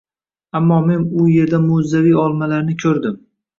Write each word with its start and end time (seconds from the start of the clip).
Ammo 0.59 0.79
men 0.85 1.03
u 1.19 1.27
yerda 1.33 1.61
mo‘’jizaviy 1.67 2.19
olmalarni 2.25 2.81
ko‘rdim. 2.87 3.25